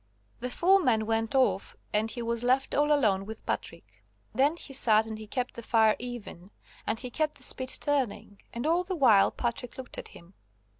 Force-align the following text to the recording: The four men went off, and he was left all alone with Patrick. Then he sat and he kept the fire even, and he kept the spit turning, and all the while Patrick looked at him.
The 0.39 0.49
four 0.49 0.79
men 0.81 1.05
went 1.05 1.35
off, 1.35 1.75
and 1.93 2.09
he 2.09 2.23
was 2.23 2.43
left 2.43 2.73
all 2.73 2.91
alone 2.91 3.23
with 3.23 3.45
Patrick. 3.45 4.03
Then 4.33 4.57
he 4.57 4.73
sat 4.73 5.05
and 5.05 5.19
he 5.19 5.27
kept 5.27 5.53
the 5.53 5.61
fire 5.61 5.95
even, 5.99 6.49
and 6.87 6.99
he 6.99 7.11
kept 7.11 7.35
the 7.35 7.43
spit 7.43 7.77
turning, 7.79 8.41
and 8.51 8.65
all 8.65 8.83
the 8.83 8.95
while 8.95 9.29
Patrick 9.29 9.77
looked 9.77 9.99
at 9.99 10.07
him. 10.07 10.33